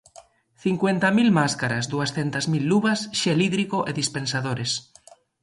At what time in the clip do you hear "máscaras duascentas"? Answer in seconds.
1.39-2.45